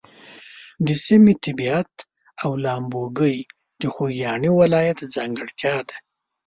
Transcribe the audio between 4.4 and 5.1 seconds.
ولایت